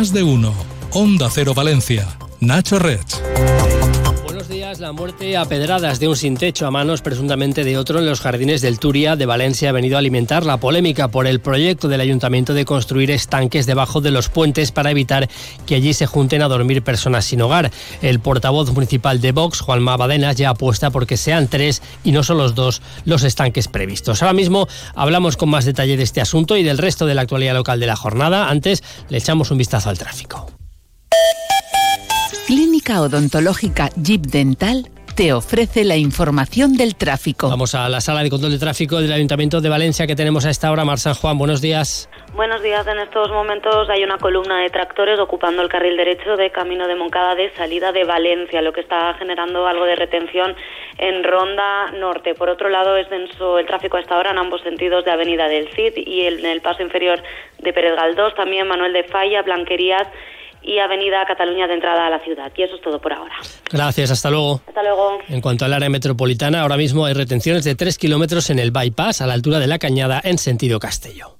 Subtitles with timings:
[0.00, 0.54] Más de uno.
[0.94, 2.08] Onda Cero Valencia.
[2.40, 3.20] Nacho Reds
[4.78, 8.20] la muerte a pedradas de un sin techo a manos presuntamente de otro en los
[8.20, 12.00] jardines del Turia de Valencia ha venido a alimentar la polémica por el proyecto del
[12.00, 15.28] ayuntamiento de construir estanques debajo de los puentes para evitar
[15.66, 17.72] que allí se junten a dormir personas sin hogar.
[18.00, 22.44] El portavoz municipal de Vox, Juanma Badenas, ya apuesta porque sean tres y no solo
[22.44, 24.22] los dos los estanques previstos.
[24.22, 27.54] Ahora mismo hablamos con más detalle de este asunto y del resto de la actualidad
[27.54, 28.48] local de la jornada.
[28.48, 30.46] Antes le echamos un vistazo al tráfico.
[32.90, 34.82] Clínica Odontológica Jeep Dental
[35.16, 37.48] te ofrece la información del tráfico.
[37.48, 40.50] Vamos a la sala de control de tráfico del Ayuntamiento de Valencia que tenemos a
[40.50, 40.84] esta hora.
[40.84, 42.10] Mar San Juan, buenos días.
[42.34, 42.84] Buenos días.
[42.88, 46.96] En estos momentos hay una columna de tractores ocupando el carril derecho de camino de
[46.96, 50.56] Moncada de salida de Valencia, lo que está generando algo de retención
[50.98, 52.34] en Ronda Norte.
[52.34, 55.46] Por otro lado, es denso el tráfico a esta hora en ambos sentidos de Avenida
[55.46, 57.22] del Cid y en el paso inferior
[57.60, 60.08] de Pérez Galdós, también Manuel de Falla, Blanquerías
[60.62, 62.52] y Avenida Cataluña de entrada a la ciudad.
[62.56, 63.34] Y eso es todo por ahora.
[63.70, 64.60] Gracias, hasta luego.
[64.66, 65.18] Hasta luego.
[65.28, 69.20] En cuanto al área metropolitana, ahora mismo hay retenciones de 3 kilómetros en el bypass
[69.20, 71.39] a la altura de la Cañada en sentido Castello.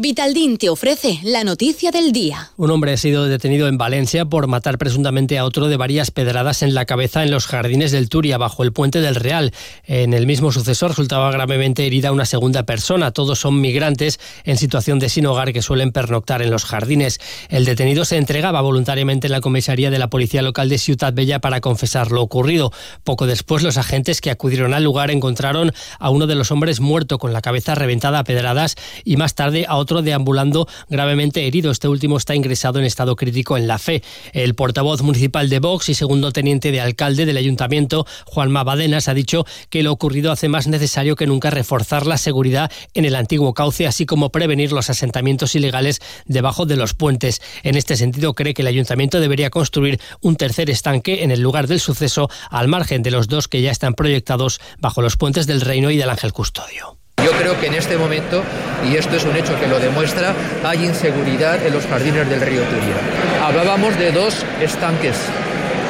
[0.00, 2.52] Vitaldin te ofrece la noticia del día.
[2.56, 6.62] Un hombre ha sido detenido en Valencia por matar presuntamente a otro de varias pedradas
[6.62, 9.52] en la cabeza en los jardines del Turia, bajo el puente del Real.
[9.82, 13.10] En el mismo suceso resultaba gravemente herida una segunda persona.
[13.10, 17.18] Todos son migrantes en situación de sin hogar que suelen pernoctar en los jardines.
[17.48, 21.40] El detenido se entregaba voluntariamente en la comisaría de la policía local de Ciudad Bella
[21.40, 22.70] para confesar lo ocurrido.
[23.02, 27.18] Poco después, los agentes que acudieron al lugar encontraron a uno de los hombres muerto
[27.18, 31.70] con la cabeza reventada a pedradas y más tarde a otro deambulando gravemente herido.
[31.70, 34.02] Este último está ingresado en estado crítico en la fe.
[34.32, 39.14] El portavoz municipal de Vox y segundo teniente de alcalde del ayuntamiento, Juan Mabadenas, ha
[39.14, 43.54] dicho que lo ocurrido hace más necesario que nunca reforzar la seguridad en el antiguo
[43.54, 47.40] cauce, así como prevenir los asentamientos ilegales debajo de los puentes.
[47.62, 51.66] En este sentido, cree que el ayuntamiento debería construir un tercer estanque en el lugar
[51.66, 55.60] del suceso, al margen de los dos que ya están proyectados bajo los puentes del
[55.60, 56.98] Reino y del Ángel Custodio.
[57.28, 58.42] Yo creo que en este momento,
[58.90, 60.32] y esto es un hecho que lo demuestra,
[60.64, 63.46] hay inseguridad en los jardines del río Turia.
[63.46, 65.14] Hablábamos de dos estanques,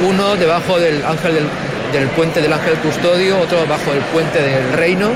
[0.04, 1.34] uno debajo del ángel
[1.92, 5.10] del, puente del ángel custodio, otro bajo el puente del reino,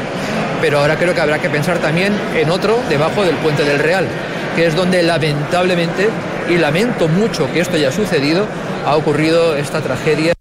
[0.61, 4.07] pero ahora creo que habrá que pensar también en otro debajo del puente del real,
[4.55, 6.09] que es donde lamentablemente,
[6.49, 8.47] y lamento mucho que esto haya sucedido,
[8.87, 10.35] ha ocurrido esta tragedia.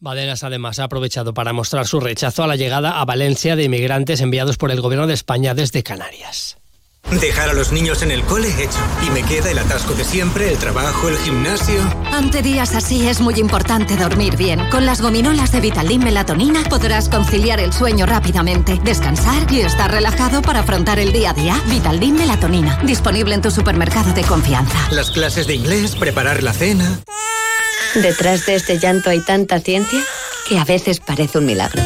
[0.00, 4.22] Badenas además ha aprovechado para mostrar su rechazo a la llegada a Valencia de inmigrantes
[4.22, 6.56] enviados por el gobierno de España desde Canarias.
[7.20, 8.78] Dejar a los niños en el cole hecho.
[9.06, 11.80] Y me queda el atasco de siempre, el trabajo, el gimnasio.
[12.12, 14.60] Ante días así es muy importante dormir bien.
[14.70, 20.40] Con las gominolas de Vitalin Melatonina podrás conciliar el sueño rápidamente, descansar y estar relajado
[20.40, 21.60] para afrontar el día a día.
[21.66, 22.78] Vitalin Melatonina.
[22.84, 24.88] Disponible en tu supermercado de confianza.
[24.92, 27.00] Las clases de inglés, preparar la cena.
[27.94, 30.00] Detrás de este llanto hay tanta ciencia
[30.48, 31.82] que a veces parece un milagro.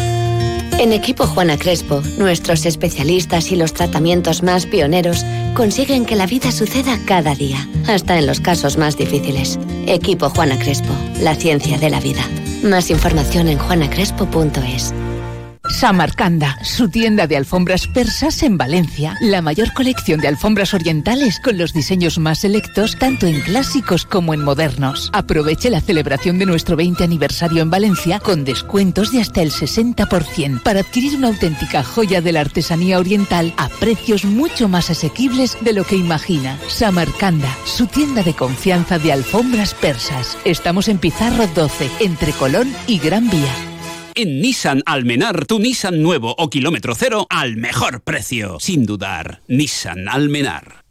[0.78, 6.52] En Equipo Juana Crespo, nuestros especialistas y los tratamientos más pioneros consiguen que la vida
[6.52, 9.58] suceda cada día, hasta en los casos más difíciles.
[9.86, 12.28] Equipo Juana Crespo, la ciencia de la vida.
[12.62, 14.92] Más información en juanacrespo.es.
[15.68, 19.16] Samarcanda, su tienda de alfombras persas en Valencia.
[19.20, 24.34] La mayor colección de alfombras orientales con los diseños más selectos tanto en clásicos como
[24.34, 25.10] en modernos.
[25.12, 30.62] Aproveche la celebración de nuestro 20 aniversario en Valencia con descuentos de hasta el 60%
[30.62, 35.72] para adquirir una auténtica joya de la artesanía oriental a precios mucho más asequibles de
[35.72, 36.58] lo que imagina.
[36.68, 40.36] Samarcanda, su tienda de confianza de alfombras persas.
[40.44, 43.73] Estamos en Pizarro 12, entre Colón y Gran Vía.
[44.16, 48.58] En Nissan Almenar, tu Nissan nuevo o kilómetro cero al mejor precio.
[48.60, 50.83] Sin dudar, Nissan Almenar.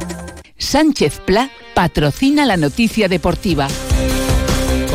[0.57, 3.67] Sánchez Pla patrocina la noticia deportiva.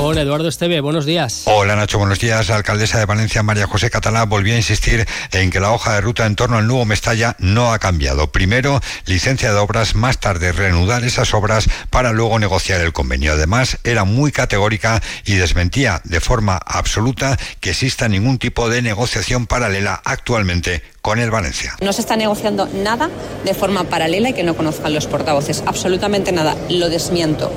[0.05, 1.45] Con Eduardo Esteve, buenos días.
[1.47, 2.51] Hola Nacho, buenos días.
[2.51, 6.03] La alcaldesa de Valencia, María José Catalá, volvió a insistir en que la hoja de
[6.03, 8.31] ruta en torno al nuevo Mestalla no ha cambiado.
[8.31, 13.33] Primero, licencia de obras, más tarde reanudar esas obras para luego negociar el convenio.
[13.33, 19.47] Además, era muy categórica y desmentía de forma absoluta que exista ningún tipo de negociación
[19.47, 21.77] paralela actualmente con el Valencia.
[21.81, 23.09] No se está negociando nada
[23.43, 25.65] de forma paralela y que no conozcan los portavoces.
[25.67, 26.55] Absolutamente nada.
[26.69, 27.51] Lo desmiento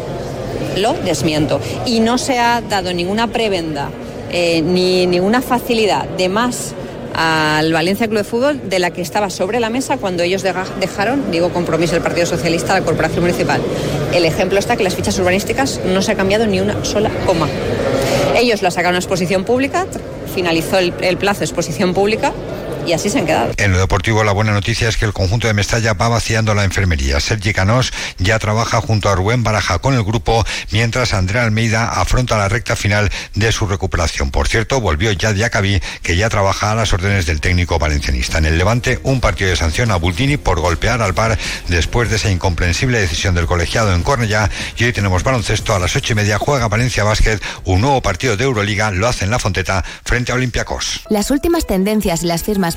[0.77, 1.59] lo desmiento.
[1.85, 3.89] Y no se ha dado ninguna prebenda
[4.31, 6.73] eh, ni ninguna facilidad de más
[7.17, 11.31] al Valencia Club de Fútbol de la que estaba sobre la mesa cuando ellos dejaron,
[11.31, 13.59] digo, compromiso del Partido Socialista a la Corporación Municipal.
[14.13, 17.47] El ejemplo está que las fichas urbanísticas no se ha cambiado ni una sola coma.
[18.37, 19.87] Ellos la sacaron a exposición pública,
[20.35, 22.33] finalizó el, el plazo de exposición pública
[22.87, 23.51] y así se han quedado.
[23.57, 26.63] En lo deportivo, la buena noticia es que el conjunto de Mestalla va vaciando la
[26.63, 27.19] enfermería.
[27.19, 32.37] Sergi Canós ya trabaja junto a Rubén Baraja con el grupo, mientras Andrea Almeida afronta
[32.37, 34.31] la recta final de su recuperación.
[34.31, 38.37] Por cierto, volvió ya Diacabí, que ya trabaja a las órdenes del técnico valencianista.
[38.37, 41.37] En el Levante, un partido de sanción a Bultini por golpear al bar
[41.67, 44.49] después de esa incomprensible decisión del colegiado en Cornellá.
[44.77, 46.37] Y hoy tenemos baloncesto a las ocho y media.
[46.37, 48.91] Juega Valencia Básquet, un nuevo partido de Euroliga.
[48.91, 51.01] Lo hace en la Fonteta frente a Olympiacos.
[51.09, 52.76] Las últimas tendencias y las firmas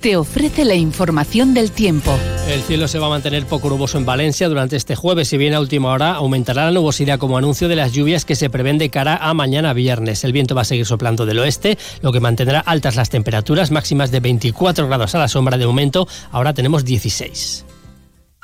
[0.00, 2.12] te ofrece la información del tiempo.
[2.48, 5.28] El cielo se va a mantener poco nuboso en Valencia durante este jueves.
[5.28, 8.50] Si bien a última hora aumentará la nubosidad como anuncio de las lluvias que se
[8.50, 10.22] prevén de cara a mañana viernes.
[10.24, 14.10] El viento va a seguir soplando del oeste, lo que mantendrá altas las temperaturas máximas
[14.10, 15.58] de 24 grados a la sombra.
[15.58, 17.64] De momento, ahora tenemos 16.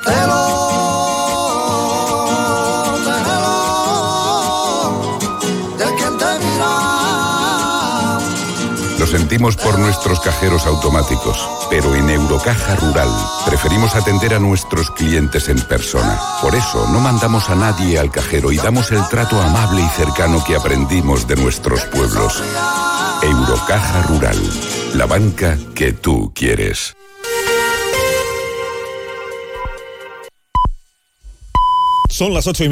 [0.05, 0.52] Lo
[9.13, 11.37] sentimos por nuestros cajeros automáticos,
[11.69, 13.11] pero en Eurocaja Rural
[13.45, 16.19] preferimos atender a nuestros clientes en persona.
[16.41, 20.43] Por eso no mandamos a nadie al cajero y damos el trato amable y cercano
[20.43, 22.43] que aprendimos de nuestros pueblos.
[23.23, 24.39] Eurocaja Rural,
[24.95, 26.97] la banca que tú quieres.
[32.09, 32.71] Son las ocho y media.